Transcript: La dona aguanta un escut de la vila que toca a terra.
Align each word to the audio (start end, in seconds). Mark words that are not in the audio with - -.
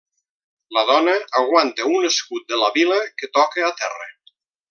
La 0.77 0.83
dona 0.91 1.13
aguanta 1.41 1.85
un 1.99 2.09
escut 2.09 2.49
de 2.55 2.59
la 2.63 2.71
vila 2.79 2.99
que 3.21 3.31
toca 3.39 3.67
a 3.69 3.71
terra. 3.85 4.09